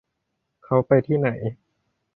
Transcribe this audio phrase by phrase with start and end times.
[0.63, 1.29] เค้าไปที่ไหน